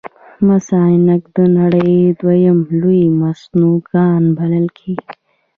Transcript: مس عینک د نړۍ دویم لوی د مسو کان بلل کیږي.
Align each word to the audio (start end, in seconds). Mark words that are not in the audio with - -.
مس 0.45 0.67
عینک 0.85 1.23
د 1.37 1.37
نړۍ 1.57 1.93
دویم 2.19 2.59
لوی 2.79 3.01
د 3.11 3.15
مسو 3.19 3.69
کان 3.91 4.23
بلل 4.37 4.65
کیږي. 4.77 5.11